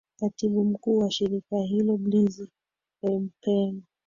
katibu 0.19 0.65
mkuu 0.65 0.97
wa 0.97 1.11
shirika 1.11 1.57
hilo 1.57 1.97
bliz 1.97 2.41
rempen 3.03 3.81